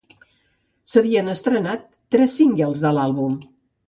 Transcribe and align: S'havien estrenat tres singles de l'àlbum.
S'havien 0.93 1.29
estrenat 1.33 1.85
tres 2.15 2.39
singles 2.39 2.81
de 2.87 2.93
l'àlbum. 2.99 3.37